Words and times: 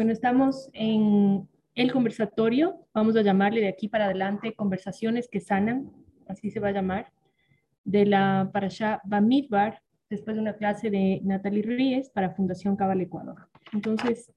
Bueno, 0.00 0.14
estamos 0.14 0.70
en 0.72 1.46
el 1.74 1.92
conversatorio, 1.92 2.86
vamos 2.94 3.16
a 3.16 3.20
llamarle 3.20 3.60
de 3.60 3.68
aquí 3.68 3.86
para 3.86 4.06
adelante 4.06 4.54
conversaciones 4.54 5.28
que 5.28 5.40
sanan, 5.40 5.92
así 6.26 6.50
se 6.50 6.58
va 6.58 6.68
a 6.68 6.72
llamar, 6.72 7.12
de 7.84 8.06
la 8.06 8.48
Parashá 8.50 9.02
Bamidbar, 9.04 9.82
después 10.08 10.36
de 10.36 10.40
una 10.40 10.56
clase 10.56 10.88
de 10.88 11.20
Natalie 11.22 11.60
Ríez 11.60 12.08
para 12.08 12.30
Fundación 12.30 12.76
Cabal 12.76 13.02
Ecuador. 13.02 13.50
Entonces, 13.74 14.32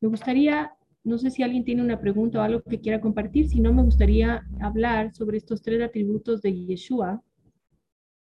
me 0.00 0.08
gustaría, 0.08 0.72
no 1.04 1.18
sé 1.18 1.30
si 1.30 1.44
alguien 1.44 1.62
tiene 1.62 1.84
una 1.84 2.00
pregunta 2.00 2.40
o 2.40 2.42
algo 2.42 2.60
que 2.60 2.80
quiera 2.80 3.00
compartir, 3.00 3.48
si 3.48 3.60
no, 3.60 3.72
me 3.72 3.84
gustaría 3.84 4.42
hablar 4.60 5.12
sobre 5.12 5.36
estos 5.36 5.62
tres 5.62 5.80
atributos 5.82 6.42
de 6.42 6.66
Yeshua, 6.66 7.22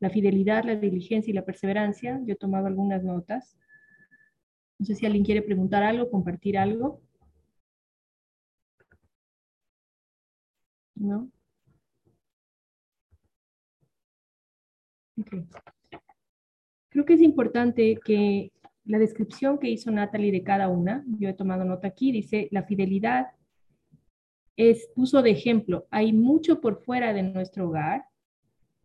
la 0.00 0.10
fidelidad, 0.10 0.64
la 0.64 0.74
diligencia 0.74 1.30
y 1.30 1.34
la 1.34 1.44
perseverancia. 1.44 2.20
Yo 2.24 2.32
he 2.32 2.36
tomado 2.36 2.66
algunas 2.66 3.04
notas. 3.04 3.56
No 4.79 4.86
sé 4.86 4.95
si 4.95 5.06
alguien 5.06 5.24
quiere 5.24 5.43
preguntar 5.43 5.82
algo, 5.82 6.10
compartir 6.10 6.59
algo. 6.59 7.00
¿No? 10.95 11.30
Creo 16.91 17.05
que 17.05 17.14
es 17.14 17.23
importante 17.23 17.98
que 18.05 18.52
la 18.84 18.98
descripción 18.98 19.59
que 19.59 19.69
hizo 19.69 19.91
Natalie 19.91 20.33
de 20.33 20.42
cada 20.42 20.69
una, 20.69 21.05
yo 21.19 21.28
he 21.28 21.34
tomado 21.34 21.64
nota 21.64 21.88
aquí, 21.88 22.12
dice, 22.12 22.48
la 22.50 22.64
fidelidad 22.64 23.28
es, 24.56 24.88
puso 24.95 25.22
de 25.22 25.30
ejemplo, 25.30 25.86
hay 25.91 26.12
mucho 26.12 26.61
por 26.61 26.83
fuera 26.83 27.12
de 27.12 27.22
nuestro 27.22 27.69
hogar, 27.69 28.06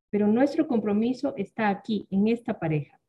pero 0.10 0.28
nuestro 0.28 0.68
compromiso 0.68 1.34
está 1.38 1.70
aquí, 1.70 2.08
en 2.10 2.28
esta 2.28 2.60
pareja. 2.60 3.01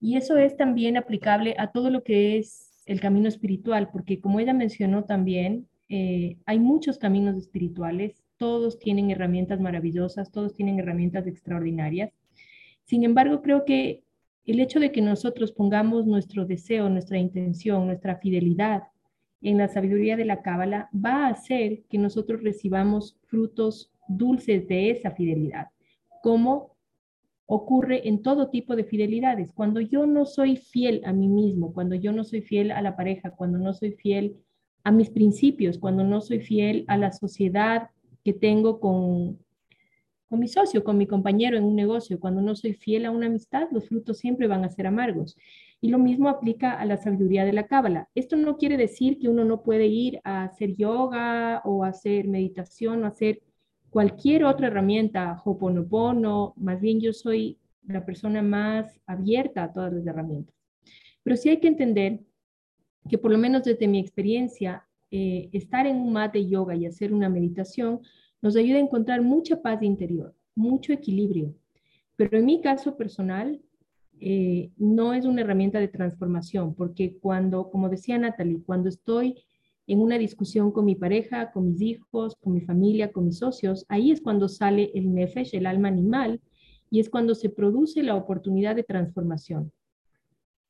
Y 0.00 0.16
eso 0.16 0.36
es 0.36 0.56
también 0.56 0.96
aplicable 0.96 1.54
a 1.58 1.72
todo 1.72 1.90
lo 1.90 2.02
que 2.02 2.38
es 2.38 2.82
el 2.86 3.00
camino 3.00 3.28
espiritual, 3.28 3.90
porque 3.90 4.20
como 4.20 4.40
ella 4.40 4.54
mencionó 4.54 5.04
también, 5.04 5.68
eh, 5.88 6.36
hay 6.46 6.58
muchos 6.58 6.98
caminos 6.98 7.36
espirituales, 7.36 8.22
todos 8.36 8.78
tienen 8.78 9.10
herramientas 9.10 9.60
maravillosas, 9.60 10.30
todos 10.30 10.54
tienen 10.54 10.78
herramientas 10.78 11.26
extraordinarias. 11.26 12.12
Sin 12.84 13.04
embargo, 13.04 13.42
creo 13.42 13.64
que 13.64 14.02
el 14.46 14.60
hecho 14.60 14.80
de 14.80 14.92
que 14.92 15.02
nosotros 15.02 15.52
pongamos 15.52 16.06
nuestro 16.06 16.46
deseo, 16.46 16.88
nuestra 16.88 17.18
intención, 17.18 17.86
nuestra 17.86 18.16
fidelidad 18.16 18.84
en 19.42 19.58
la 19.58 19.68
sabiduría 19.68 20.16
de 20.16 20.24
la 20.24 20.42
Cábala 20.42 20.88
va 20.94 21.26
a 21.26 21.30
hacer 21.30 21.82
que 21.90 21.98
nosotros 21.98 22.42
recibamos 22.42 23.18
frutos 23.26 23.92
dulces 24.08 24.66
de 24.68 24.90
esa 24.90 25.10
fidelidad, 25.10 25.68
como 26.22 26.77
ocurre 27.50 28.06
en 28.06 28.20
todo 28.20 28.50
tipo 28.50 28.76
de 28.76 28.84
fidelidades. 28.84 29.54
Cuando 29.54 29.80
yo 29.80 30.06
no 30.06 30.26
soy 30.26 30.58
fiel 30.58 31.00
a 31.06 31.14
mí 31.14 31.28
mismo, 31.28 31.72
cuando 31.72 31.94
yo 31.94 32.12
no 32.12 32.22
soy 32.22 32.42
fiel 32.42 32.70
a 32.70 32.82
la 32.82 32.94
pareja, 32.94 33.30
cuando 33.30 33.56
no 33.56 33.72
soy 33.72 33.92
fiel 33.92 34.36
a 34.84 34.92
mis 34.92 35.08
principios, 35.08 35.78
cuando 35.78 36.04
no 36.04 36.20
soy 36.20 36.40
fiel 36.40 36.84
a 36.88 36.98
la 36.98 37.10
sociedad 37.10 37.88
que 38.22 38.34
tengo 38.34 38.80
con, 38.80 39.38
con 40.28 40.38
mi 40.40 40.46
socio, 40.46 40.84
con 40.84 40.98
mi 40.98 41.06
compañero 41.06 41.56
en 41.56 41.64
un 41.64 41.74
negocio. 41.74 42.20
Cuando 42.20 42.42
no 42.42 42.54
soy 42.54 42.74
fiel 42.74 43.06
a 43.06 43.10
una 43.10 43.28
amistad, 43.28 43.68
los 43.72 43.88
frutos 43.88 44.18
siempre 44.18 44.46
van 44.46 44.66
a 44.66 44.68
ser 44.68 44.86
amargos. 44.86 45.34
Y 45.80 45.88
lo 45.88 45.98
mismo 45.98 46.28
aplica 46.28 46.78
a 46.78 46.84
la 46.84 46.98
sabiduría 46.98 47.46
de 47.46 47.54
la 47.54 47.66
cábala. 47.66 48.10
Esto 48.14 48.36
no 48.36 48.58
quiere 48.58 48.76
decir 48.76 49.18
que 49.18 49.30
uno 49.30 49.46
no 49.46 49.62
puede 49.62 49.86
ir 49.86 50.20
a 50.22 50.44
hacer 50.44 50.76
yoga 50.76 51.62
o 51.64 51.82
hacer 51.82 52.28
meditación 52.28 53.04
o 53.04 53.06
hacer 53.06 53.40
cualquier 53.90 54.44
otra 54.44 54.68
herramienta, 54.68 55.40
hoponopono, 55.44 56.54
más 56.56 56.80
bien 56.80 57.00
yo 57.00 57.12
soy 57.12 57.58
la 57.86 58.04
persona 58.04 58.42
más 58.42 59.00
abierta 59.06 59.64
a 59.64 59.72
todas 59.72 59.92
las 59.92 60.06
herramientas. 60.06 60.54
Pero 61.22 61.36
sí 61.36 61.48
hay 61.48 61.60
que 61.60 61.68
entender 61.68 62.20
que 63.08 63.18
por 63.18 63.30
lo 63.30 63.38
menos 63.38 63.64
desde 63.64 63.88
mi 63.88 63.98
experiencia, 63.98 64.86
eh, 65.10 65.48
estar 65.52 65.86
en 65.86 65.96
un 65.96 66.12
mat 66.12 66.34
de 66.34 66.46
yoga 66.46 66.76
y 66.76 66.84
hacer 66.84 67.14
una 67.14 67.30
meditación 67.30 68.00
nos 68.42 68.56
ayuda 68.56 68.76
a 68.76 68.82
encontrar 68.82 69.22
mucha 69.22 69.62
paz 69.62 69.82
interior, 69.82 70.34
mucho 70.54 70.92
equilibrio. 70.92 71.54
Pero 72.16 72.38
en 72.38 72.44
mi 72.44 72.60
caso 72.60 72.96
personal, 72.96 73.60
eh, 74.20 74.70
no 74.76 75.14
es 75.14 75.24
una 75.24 75.40
herramienta 75.40 75.78
de 75.80 75.88
transformación, 75.88 76.74
porque 76.74 77.16
cuando, 77.18 77.70
como 77.70 77.88
decía 77.88 78.18
Natalie, 78.18 78.62
cuando 78.64 78.88
estoy 78.88 79.36
en 79.88 80.00
una 80.00 80.18
discusión 80.18 80.70
con 80.70 80.84
mi 80.84 80.94
pareja, 80.94 81.50
con 81.50 81.66
mis 81.66 81.80
hijos, 81.80 82.36
con 82.40 82.52
mi 82.52 82.60
familia, 82.60 83.10
con 83.10 83.24
mis 83.24 83.38
socios, 83.38 83.84
ahí 83.88 84.12
es 84.12 84.20
cuando 84.20 84.48
sale 84.48 84.92
el 84.94 85.12
nefesh, 85.12 85.54
el 85.56 85.66
alma 85.66 85.88
animal, 85.88 86.40
y 86.90 87.00
es 87.00 87.10
cuando 87.10 87.34
se 87.34 87.50
produce 87.50 88.04
la 88.04 88.14
oportunidad 88.14 88.76
de 88.76 88.84
transformación. 88.84 89.72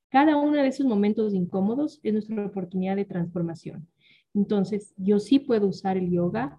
Cada 0.08 0.36
uno 0.36 0.54
de 0.56 0.68
esos 0.68 0.86
momentos 0.86 1.34
incómodos 1.34 2.00
es 2.02 2.14
nuestra 2.14 2.46
oportunidad 2.46 2.96
de 2.96 3.04
transformación. 3.04 3.86
Entonces, 4.32 4.94
yo 4.96 5.18
sí 5.18 5.38
puedo 5.38 5.66
usar 5.66 5.98
el 5.98 6.10
yoga 6.10 6.58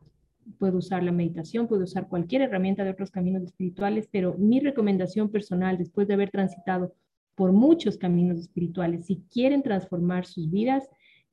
puedo 0.57 0.77
usar 0.77 1.03
la 1.03 1.11
meditación, 1.11 1.67
puedo 1.67 1.83
usar 1.83 2.07
cualquier 2.07 2.41
herramienta 2.41 2.83
de 2.83 2.91
otros 2.91 3.11
caminos 3.11 3.43
espirituales, 3.43 4.07
pero 4.11 4.35
mi 4.37 4.59
recomendación 4.59 5.29
personal, 5.29 5.77
después 5.77 6.07
de 6.07 6.15
haber 6.15 6.31
transitado 6.31 6.93
por 7.35 7.51
muchos 7.51 7.97
caminos 7.97 8.39
espirituales, 8.39 9.05
si 9.05 9.23
quieren 9.31 9.61
transformar 9.61 10.25
sus 10.25 10.49
vidas, 10.49 10.89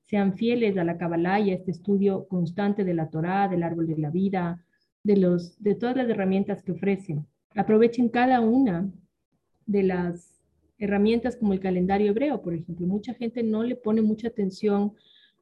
sean 0.06 0.34
fieles 0.34 0.76
a 0.78 0.84
la 0.84 0.98
Kabbalah 0.98 1.40
y 1.40 1.50
a 1.50 1.54
este 1.54 1.72
estudio 1.72 2.26
constante 2.28 2.84
de 2.84 2.94
la 2.94 3.10
Torá, 3.10 3.48
del 3.48 3.62
árbol 3.62 3.86
de 3.86 3.98
la 3.98 4.10
vida, 4.10 4.64
de, 5.02 5.16
los, 5.16 5.60
de 5.62 5.74
todas 5.74 5.96
las 5.96 6.08
herramientas 6.08 6.62
que 6.62 6.72
ofrecen. 6.72 7.26
Aprovechen 7.54 8.08
cada 8.08 8.40
una 8.40 8.90
de 9.66 9.82
las 9.82 10.40
herramientas 10.78 11.36
como 11.36 11.52
el 11.52 11.60
calendario 11.60 12.10
hebreo, 12.10 12.40
por 12.42 12.54
ejemplo. 12.54 12.86
Mucha 12.86 13.14
gente 13.14 13.42
no 13.42 13.62
le 13.62 13.76
pone 13.76 14.02
mucha 14.02 14.28
atención 14.28 14.92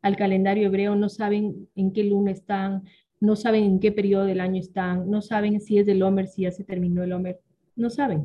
al 0.01 0.17
calendario 0.17 0.67
hebreo, 0.67 0.97
no 0.97 1.09
saben 1.09 1.69
en 1.77 1.93
qué 1.93 2.05
luna 2.05 2.31
están, 2.31 2.85
no 3.21 3.37
saben 3.37 3.65
en 3.65 3.81
qué 3.81 3.93
periodo 3.93 4.25
del 4.25 4.41
año 4.41 4.61
están, 4.61 5.11
no 5.11 5.23
saben 5.23 5.61
si 5.61 5.79
es 5.79 5.87
del 5.87 6.03
Homer, 6.03 6.29
si 6.29 6.43
ya 6.43 6.53
se 6.53 6.65
terminó 6.65 7.03
el 7.03 7.13
Homer, 7.13 7.41
no 7.77 7.91
saben. 7.91 8.25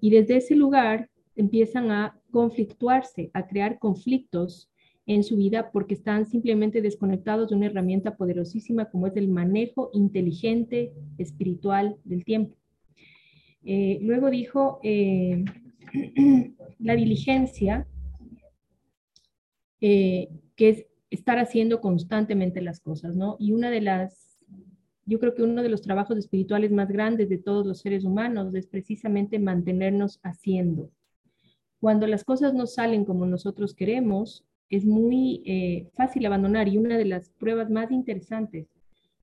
Y 0.00 0.10
desde 0.10 0.36
ese 0.36 0.54
lugar 0.54 1.10
empiezan 1.34 1.90
a 1.90 2.18
conflictuarse, 2.30 3.30
a 3.34 3.46
crear 3.46 3.78
conflictos 3.78 4.70
en 5.06 5.22
su 5.22 5.36
vida 5.36 5.70
porque 5.70 5.94
están 5.94 6.26
simplemente 6.26 6.82
desconectados 6.82 7.48
de 7.48 7.56
una 7.56 7.66
herramienta 7.66 8.16
poderosísima 8.16 8.90
como 8.90 9.06
es 9.06 9.16
el 9.16 9.28
manejo 9.28 9.90
inteligente 9.92 10.92
espiritual 11.16 11.96
del 12.04 12.24
tiempo. 12.24 12.56
Eh, 13.64 13.98
luego 14.02 14.30
dijo 14.30 14.80
eh, 14.82 15.44
la 16.80 16.96
diligencia, 16.96 17.86
eh, 19.80 20.28
que 20.56 20.68
es 20.70 20.86
estar 21.10 21.38
haciendo 21.38 21.80
constantemente 21.80 22.60
las 22.60 22.80
cosas, 22.80 23.14
¿no? 23.14 23.36
Y 23.38 23.52
una 23.52 23.70
de 23.70 23.80
las 23.80 24.26
yo 25.08 25.20
creo 25.20 25.34
que 25.34 25.42
uno 25.44 25.62
de 25.62 25.68
los 25.68 25.82
trabajos 25.82 26.18
espirituales 26.18 26.72
más 26.72 26.88
grandes 26.88 27.28
de 27.28 27.38
todos 27.38 27.64
los 27.64 27.78
seres 27.78 28.04
humanos 28.04 28.52
es 28.56 28.66
precisamente 28.66 29.38
mantenernos 29.38 30.18
haciendo. 30.24 30.90
Cuando 31.78 32.08
las 32.08 32.24
cosas 32.24 32.54
no 32.54 32.66
salen 32.66 33.04
como 33.04 33.24
nosotros 33.24 33.72
queremos, 33.72 34.44
es 34.68 34.84
muy 34.84 35.42
eh, 35.46 35.88
fácil 35.94 36.26
abandonar 36.26 36.68
y 36.68 36.78
una 36.78 36.98
de 36.98 37.04
las 37.04 37.30
pruebas 37.30 37.70
más 37.70 37.90
interesantes 37.90 38.66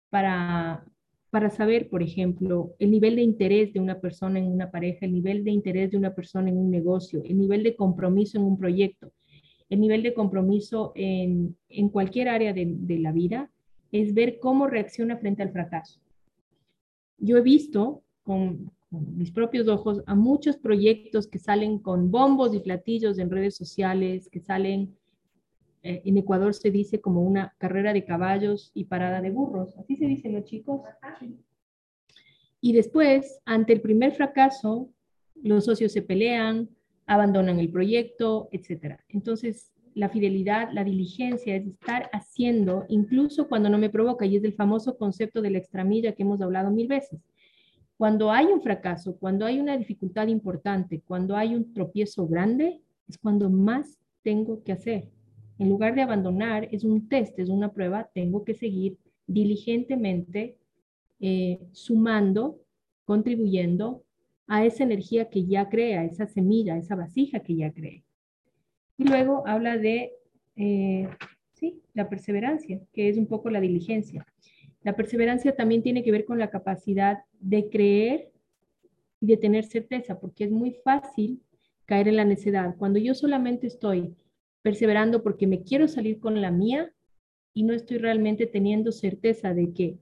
para, 0.09 0.85
para 1.29 1.49
saber, 1.49 1.89
por 1.89 2.01
ejemplo, 2.01 2.75
el 2.79 2.91
nivel 2.91 3.15
de 3.15 3.23
interés 3.23 3.73
de 3.73 3.79
una 3.79 3.99
persona 3.99 4.39
en 4.39 4.47
una 4.47 4.71
pareja, 4.71 5.05
el 5.05 5.13
nivel 5.13 5.43
de 5.43 5.51
interés 5.51 5.91
de 5.91 5.97
una 5.97 6.13
persona 6.13 6.49
en 6.49 6.57
un 6.57 6.71
negocio, 6.71 7.21
el 7.25 7.37
nivel 7.37 7.63
de 7.63 7.75
compromiso 7.75 8.37
en 8.37 8.45
un 8.45 8.57
proyecto, 8.57 9.11
el 9.69 9.79
nivel 9.79 10.03
de 10.03 10.13
compromiso 10.13 10.91
en, 10.95 11.57
en 11.69 11.89
cualquier 11.89 12.29
área 12.29 12.53
de, 12.53 12.73
de 12.77 12.99
la 12.99 13.11
vida, 13.11 13.49
es 13.91 14.13
ver 14.13 14.39
cómo 14.39 14.67
reacciona 14.67 15.17
frente 15.17 15.43
al 15.43 15.51
fracaso. 15.51 15.99
Yo 17.17 17.37
he 17.37 17.41
visto 17.41 18.03
con, 18.23 18.71
mis 18.91 19.31
propios 19.31 19.67
ojos 19.67 20.03
a 20.05 20.15
muchos 20.15 20.57
proyectos 20.57 21.27
que 21.27 21.39
salen 21.39 21.79
con 21.79 22.11
bombos 22.11 22.53
y 22.53 22.59
platillos 22.59 23.17
en 23.17 23.31
redes 23.31 23.55
sociales, 23.55 24.29
que 24.29 24.39
salen, 24.39 24.95
eh, 25.83 26.01
en 26.05 26.17
Ecuador 26.17 26.53
se 26.53 26.71
dice 26.71 27.01
como 27.01 27.21
una 27.21 27.53
carrera 27.57 27.91
de 27.91 28.05
caballos 28.05 28.71
y 28.73 28.85
parada 28.85 29.21
de 29.21 29.29
burros, 29.29 29.77
así 29.77 29.97
se 29.97 30.05
dicen 30.05 30.33
los 30.33 30.45
chicos. 30.45 30.81
Y 32.61 32.71
después, 32.71 33.41
ante 33.43 33.73
el 33.73 33.81
primer 33.81 34.13
fracaso, 34.13 34.89
los 35.35 35.65
socios 35.65 35.91
se 35.91 36.01
pelean, 36.01 36.69
abandonan 37.05 37.59
el 37.59 37.69
proyecto, 37.69 38.47
etc. 38.53 38.97
Entonces, 39.09 39.73
la 39.93 40.07
fidelidad, 40.07 40.69
la 40.71 40.85
diligencia, 40.85 41.57
es 41.57 41.67
estar 41.67 42.09
haciendo, 42.13 42.85
incluso 42.87 43.49
cuando 43.49 43.69
no 43.69 43.77
me 43.77 43.89
provoca, 43.89 44.25
y 44.25 44.37
es 44.37 44.43
el 44.45 44.53
famoso 44.53 44.97
concepto 44.97 45.41
de 45.41 45.49
la 45.49 45.57
extramilla 45.57 46.13
que 46.13 46.23
hemos 46.23 46.41
hablado 46.41 46.71
mil 46.71 46.87
veces. 46.87 47.19
Cuando 47.97 48.31
hay 48.31 48.45
un 48.45 48.61
fracaso, 48.61 49.17
cuando 49.17 49.45
hay 49.45 49.59
una 49.59 49.77
dificultad 49.77 50.27
importante, 50.27 51.01
cuando 51.05 51.35
hay 51.35 51.55
un 51.55 51.73
tropiezo 51.73 52.25
grande, 52.25 52.81
es 53.07 53.17
cuando 53.17 53.49
más 53.49 53.99
tengo 54.23 54.63
que 54.63 54.71
hacer. 54.71 55.09
En 55.59 55.69
lugar 55.69 55.95
de 55.95 56.01
abandonar, 56.01 56.67
es 56.71 56.83
un 56.83 57.07
test, 57.07 57.37
es 57.39 57.49
una 57.49 57.71
prueba, 57.71 58.09
tengo 58.13 58.43
que 58.43 58.53
seguir 58.53 58.97
diligentemente 59.27 60.57
eh, 61.19 61.59
sumando, 61.71 62.59
contribuyendo 63.05 64.03
a 64.47 64.65
esa 64.65 64.83
energía 64.83 65.29
que 65.29 65.45
ya 65.45 65.69
crea, 65.69 66.03
esa 66.03 66.27
semilla, 66.27 66.77
esa 66.77 66.95
vasija 66.95 67.39
que 67.39 67.55
ya 67.55 67.71
cree. 67.71 68.03
Y 68.97 69.05
luego 69.05 69.47
habla 69.47 69.77
de, 69.77 70.13
eh, 70.55 71.07
¿sí? 71.53 71.81
La 71.93 72.09
perseverancia, 72.09 72.81
que 72.91 73.09
es 73.09 73.17
un 73.17 73.27
poco 73.27 73.49
la 73.49 73.61
diligencia. 73.61 74.25
La 74.83 74.95
perseverancia 74.95 75.55
también 75.55 75.81
tiene 75.81 76.03
que 76.03 76.11
ver 76.11 76.25
con 76.25 76.39
la 76.39 76.49
capacidad 76.49 77.19
de 77.39 77.69
creer 77.69 78.31
y 79.21 79.27
de 79.27 79.37
tener 79.37 79.63
certeza, 79.63 80.19
porque 80.19 80.43
es 80.43 80.51
muy 80.51 80.73
fácil 80.83 81.41
caer 81.85 82.09
en 82.09 82.17
la 82.17 82.25
necedad. 82.25 82.75
Cuando 82.77 82.99
yo 82.99 83.15
solamente 83.15 83.67
estoy 83.67 84.13
perseverando 84.63 85.21
porque 85.21 85.45
me 85.45 85.61
quiero 85.61 85.87
salir 85.87 86.19
con 86.19 86.41
la 86.41 86.49
mía 86.49 86.91
y 87.53 87.63
no 87.63 87.73
estoy 87.73 87.99
realmente 87.99 88.47
teniendo 88.47 88.91
certeza 88.91 89.53
de 89.53 89.71
que 89.73 89.99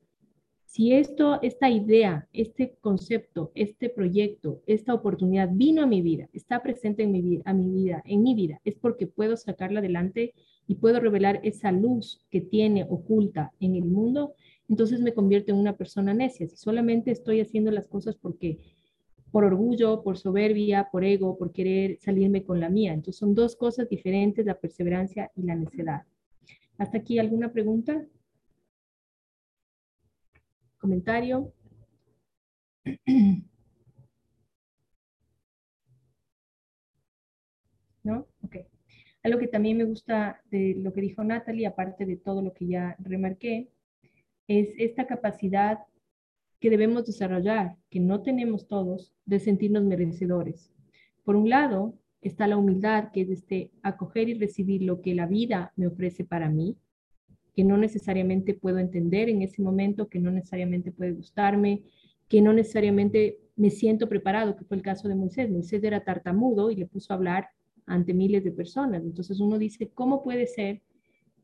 si 0.64 0.94
esto, 0.94 1.42
esta 1.42 1.70
idea, 1.70 2.30
este 2.32 2.78
concepto, 2.80 3.52
este 3.56 3.90
proyecto, 3.90 4.62
esta 4.68 4.94
oportunidad 4.94 5.50
vino 5.52 5.84
a 5.84 5.86
mi 5.86 6.02
vida, 6.02 6.30
está 6.32 6.64
presente 6.64 7.04
en 7.04 7.12
mi 7.12 7.22
vida, 7.22 7.42
a 7.46 7.54
mi 7.54 7.70
vida, 7.70 8.02
en 8.06 8.24
mi 8.24 8.36
vida, 8.36 8.62
es 8.64 8.76
porque 8.76 9.06
puedo 9.06 9.36
sacarla 9.36 9.80
adelante 9.80 10.34
y 10.68 10.76
puedo 10.76 11.02
revelar 11.02 11.42
esa 11.44 11.74
luz 11.74 12.22
que 12.30 12.40
tiene 12.40 12.86
oculta 12.90 13.52
en 13.60 13.76
el 13.76 13.84
mundo, 13.84 14.34
entonces 14.70 15.02
me 15.02 15.14
convierto 15.14 15.52
en 15.52 15.58
una 15.58 15.76
persona 15.76 16.14
necia. 16.14 16.48
Si 16.48 16.56
solamente 16.56 17.12
estoy 17.12 17.42
haciendo 17.42 17.72
las 17.72 17.90
cosas 17.90 18.16
porque 18.16 18.58
por 19.32 19.46
orgullo, 19.46 20.04
por 20.04 20.18
soberbia, 20.18 20.90
por 20.92 21.04
ego, 21.04 21.38
por 21.38 21.52
querer 21.54 21.98
salirme 22.00 22.44
con 22.44 22.60
la 22.60 22.70
mía. 22.70 22.94
Entonces 22.94 23.18
son 23.18 23.34
dos 23.34 23.56
cosas 23.56 23.88
diferentes, 23.90 24.46
la 24.46 24.60
perseverancia 24.60 25.32
y 25.36 25.44
la 25.44 25.56
necedad. 25.56 26.04
¿Hasta 26.78 26.98
aquí 26.98 27.18
alguna 27.20 27.52
pregunta? 27.52 28.06
¿Comentario? 30.78 31.54
¿No? 38.04 38.28
Ok. 38.44 38.58
Algo 39.24 39.40
que 39.40 39.48
también 39.48 39.78
me 39.78 39.84
gusta 39.84 40.42
de 40.50 40.74
lo 40.78 40.92
que 40.92 41.02
dijo 41.02 41.24
Natalie, 41.24 41.68
aparte 41.68 42.06
de 42.08 42.18
todo 42.18 42.42
lo 42.42 42.54
que 42.54 42.66
ya 42.68 42.96
remarqué, 43.00 43.70
es 44.48 44.70
esta 44.78 45.06
capacidad 45.06 45.78
que 46.62 46.70
debemos 46.70 47.06
desarrollar, 47.06 47.76
que 47.90 48.00
no 48.00 48.22
tenemos 48.22 48.68
todos, 48.68 49.12
de 49.26 49.40
sentirnos 49.40 49.84
merecedores. 49.84 50.72
Por 51.24 51.36
un 51.36 51.50
lado, 51.50 51.96
está 52.22 52.48
la 52.48 52.56
humildad, 52.56 53.10
que 53.12 53.22
es 53.22 53.30
este 53.32 53.72
acoger 53.82 54.30
y 54.30 54.36
recibir 54.36 54.84
lo 54.84 55.02
que 55.02 55.16
la 55.16 55.26
vida 55.26 55.74
me 55.76 55.88
ofrece 55.88 56.24
para 56.24 56.50
mí, 56.50 56.78
que 57.56 57.64
no 57.64 57.78
necesariamente 57.78 58.54
puedo 58.54 58.78
entender 58.78 59.28
en 59.28 59.42
ese 59.42 59.62
momento, 59.62 60.08
que 60.08 60.20
no 60.20 60.32
necesariamente 60.32 60.92
puede 60.92 61.14
gustarme, 61.14 61.82
que 62.30 62.42
no 62.44 62.54
necesariamente 62.54 63.40
me 63.56 63.72
siento 63.72 64.08
preparado, 64.08 64.56
que 64.56 64.64
fue 64.64 64.78
el 64.78 64.84
caso 64.84 65.08
de 65.08 65.16
Moisés. 65.16 65.50
Moisés 65.50 65.84
era 65.84 66.04
tartamudo 66.04 66.70
y 66.70 66.76
le 66.76 66.86
puso 66.86 67.12
a 67.12 67.16
hablar 67.16 67.50
ante 67.88 68.14
miles 68.14 68.44
de 68.44 68.52
personas. 68.52 69.04
Entonces 69.04 69.40
uno 69.40 69.58
dice, 69.58 69.90
¿cómo 69.96 70.22
puede 70.22 70.46
ser 70.46 70.82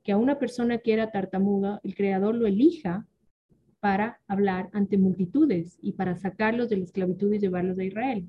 que 0.04 0.12
a 0.12 0.18
una 0.18 0.38
persona 0.38 0.78
que 0.78 0.94
era 0.94 1.10
tartamuda, 1.10 1.82
el 1.84 1.96
creador 1.96 2.36
lo 2.36 2.46
elija 2.46 3.08
para 3.80 4.20
hablar 4.28 4.70
ante 4.74 4.98
multitudes 4.98 5.78
y 5.82 5.94
para 5.94 6.16
sacarlos 6.16 6.70
de 6.70 6.78
la 6.78 6.84
esclavitud 6.84 7.32
y 7.34 7.40
llevarlos 7.40 7.78
a 7.78 7.84
Israel. 7.84 8.28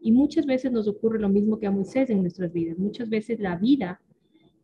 Y 0.00 0.12
muchas 0.12 0.46
veces 0.46 0.72
nos 0.72 0.88
ocurre 0.88 1.18
lo 1.18 1.28
mismo 1.28 1.58
que 1.58 1.66
a 1.66 1.70
Moisés 1.70 2.10
en 2.10 2.22
nuestras 2.22 2.52
vidas. 2.52 2.78
Muchas 2.78 3.08
veces 3.08 3.40
la 3.40 3.56
vida 3.56 4.00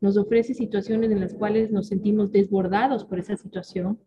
nos 0.01 0.17
ofrece 0.17 0.55
situaciones 0.55 1.11
en 1.11 1.21
las 1.21 1.35
cuales 1.35 1.71
nos 1.71 1.89
sentimos 1.89 2.31
desbordados 2.33 3.05
por 3.05 3.19
esa 3.19 3.37
situación, 3.37 3.99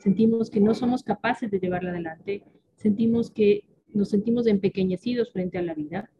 sentimos 0.00 0.50
que 0.50 0.60
no 0.60 0.74
somos 0.74 1.02
capaces 1.02 1.50
de 1.50 1.58
llevarla 1.58 1.90
adelante, 1.90 2.44
sentimos 2.76 3.30
que 3.30 3.64
nos 3.92 4.10
sentimos 4.10 4.46
empequeñecidos 4.46 5.32
frente 5.32 5.58
a 5.58 5.62
la 5.62 5.74
vida. 5.74 6.10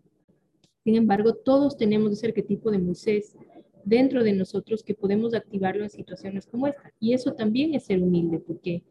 Sin 0.84 0.96
embargo, 0.96 1.34
todos 1.34 1.76
tenemos 1.76 2.12
ese 2.12 2.28
arquetipo 2.28 2.70
de 2.70 2.78
Moisés 2.78 3.36
dentro 3.84 4.22
de 4.22 4.32
nosotros 4.32 4.82
que 4.82 4.94
podemos 4.94 5.34
activarlo 5.34 5.82
en 5.82 5.90
situaciones 5.90 6.46
como 6.46 6.66
esta. 6.66 6.92
Y 6.98 7.12
eso 7.12 7.34
también 7.34 7.74
es 7.74 7.84
ser 7.84 8.02
humilde, 8.02 8.38
porque 8.38 8.82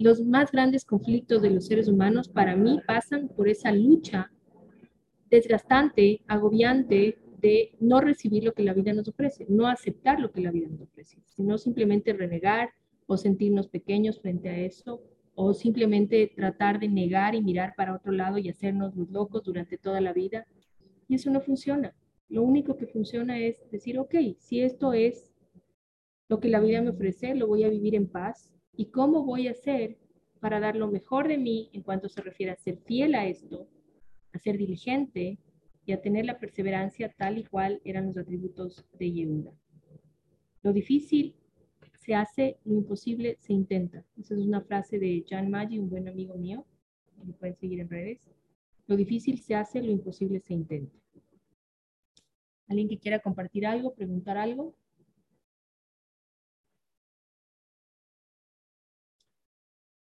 los 0.00 0.24
más 0.24 0.50
grandes 0.50 0.86
conflictos 0.86 1.42
de 1.42 1.50
los 1.50 1.66
seres 1.66 1.86
humanos 1.86 2.26
para 2.26 2.56
mí 2.56 2.80
pasan 2.86 3.28
por 3.28 3.50
esa 3.50 3.70
lucha 3.70 4.32
desgastante, 5.28 6.22
agobiante 6.26 7.18
de 7.38 7.76
no 7.80 8.00
recibir 8.00 8.44
lo 8.44 8.54
que 8.54 8.62
la 8.62 8.72
vida 8.72 8.94
nos 8.94 9.08
ofrece, 9.08 9.44
no 9.50 9.66
aceptar 9.66 10.18
lo 10.18 10.32
que 10.32 10.40
la 10.40 10.50
vida 10.50 10.68
nos 10.68 10.80
ofrece, 10.80 11.18
sino 11.26 11.58
simplemente 11.58 12.14
renegar 12.14 12.70
o 13.06 13.18
sentirnos 13.18 13.68
pequeños 13.68 14.18
frente 14.20 14.48
a 14.48 14.58
eso 14.58 15.02
o 15.34 15.52
simplemente 15.52 16.32
tratar 16.34 16.80
de 16.80 16.88
negar 16.88 17.34
y 17.34 17.42
mirar 17.42 17.74
para 17.76 17.94
otro 17.94 18.10
lado 18.10 18.38
y 18.38 18.48
hacernos 18.48 18.96
los 18.96 19.10
locos 19.10 19.42
durante 19.44 19.76
toda 19.76 20.00
la 20.00 20.14
vida. 20.14 20.46
Y 21.08 21.16
eso 21.16 21.30
no 21.30 21.42
funciona. 21.42 21.94
Lo 22.30 22.42
único 22.42 22.78
que 22.78 22.86
funciona 22.86 23.38
es 23.38 23.70
decir, 23.70 23.98
ok, 23.98 24.14
si 24.38 24.62
esto 24.62 24.94
es 24.94 25.30
lo 26.30 26.40
que 26.40 26.48
la 26.48 26.60
vida 26.60 26.80
me 26.80 26.90
ofrece, 26.90 27.34
lo 27.34 27.46
voy 27.46 27.64
a 27.64 27.68
vivir 27.68 27.94
en 27.94 28.06
paz, 28.06 28.54
y 28.80 28.86
cómo 28.86 29.24
voy 29.24 29.46
a 29.46 29.50
hacer 29.50 29.98
para 30.40 30.58
dar 30.58 30.74
lo 30.74 30.90
mejor 30.90 31.28
de 31.28 31.36
mí 31.36 31.68
en 31.74 31.82
cuanto 31.82 32.08
se 32.08 32.22
refiere 32.22 32.52
a 32.52 32.56
ser 32.56 32.78
fiel 32.78 33.14
a 33.14 33.26
esto, 33.26 33.68
a 34.32 34.38
ser 34.38 34.56
diligente 34.56 35.36
y 35.84 35.92
a 35.92 36.00
tener 36.00 36.24
la 36.24 36.38
perseverancia 36.38 37.12
tal 37.12 37.36
y 37.36 37.44
cual 37.44 37.82
eran 37.84 38.06
los 38.06 38.16
atributos 38.16 38.86
de 38.98 39.12
Yehuda. 39.12 39.52
Lo 40.62 40.72
difícil 40.72 41.34
se 41.98 42.14
hace, 42.14 42.56
lo 42.64 42.74
imposible 42.74 43.36
se 43.38 43.52
intenta. 43.52 44.02
Esa 44.16 44.32
es 44.32 44.40
una 44.40 44.62
frase 44.62 44.98
de 44.98 45.26
Jan 45.28 45.50
Maggi, 45.50 45.78
un 45.78 45.90
buen 45.90 46.08
amigo 46.08 46.38
mío, 46.38 46.64
lo 47.22 47.34
pueden 47.34 47.56
seguir 47.56 47.80
en 47.80 47.90
redes. 47.90 48.30
Lo 48.86 48.96
difícil 48.96 49.40
se 49.40 49.56
hace, 49.56 49.82
lo 49.82 49.90
imposible 49.90 50.40
se 50.40 50.54
intenta. 50.54 50.96
¿Alguien 52.66 52.88
que 52.88 52.98
quiera 52.98 53.18
compartir 53.18 53.66
algo, 53.66 53.94
preguntar 53.94 54.38
algo? 54.38 54.74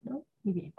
Muy 0.04 0.52
bien. 0.52 0.72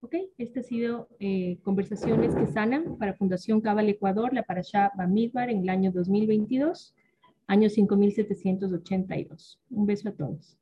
Ok, 0.00 0.16
este 0.36 0.60
ha 0.60 0.62
sido 0.62 1.08
eh, 1.18 1.58
Conversaciones 1.62 2.34
que 2.34 2.46
Sanan 2.46 2.98
para 2.98 3.14
Fundación 3.14 3.60
Cabal 3.60 3.88
Ecuador, 3.88 4.34
la 4.34 4.42
Parashá 4.42 4.90
Bamidbar 4.96 5.48
en 5.48 5.60
el 5.60 5.68
año 5.68 5.92
2022, 5.92 6.94
año 7.46 7.70
5782. 7.70 9.60
Un 9.70 9.86
beso 9.86 10.08
a 10.08 10.12
todos. 10.12 10.58